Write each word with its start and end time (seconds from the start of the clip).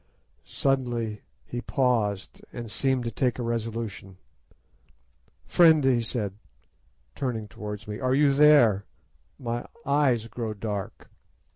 "Suddenly, 0.43 1.21
he 1.45 1.61
paused, 1.61 2.41
and 2.51 2.71
seemed 2.71 3.03
to 3.03 3.11
take 3.11 3.37
a 3.37 3.43
resolution. 3.43 4.17
'Friend,' 5.45 5.83
he 5.83 6.01
said, 6.01 6.33
turning 7.13 7.47
towards 7.47 7.87
me, 7.87 7.99
'are 7.99 8.15
you 8.15 8.33
there? 8.33 8.85
My 9.37 9.67
eyes 9.85 10.27
grow 10.27 10.55
dark. 10.55 11.11